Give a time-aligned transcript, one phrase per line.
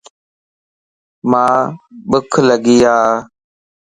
[1.29, 1.57] مان
[2.09, 2.97] ٻک لڳي ا.